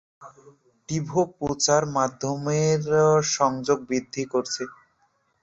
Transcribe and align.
টিভো 0.89 1.21
প্রচার 1.37 1.81
মাধ্যমের 1.97 2.81
সংযোগ 3.31 3.77
বৃদ্ধি 3.89 4.23
করছে। 4.25 4.63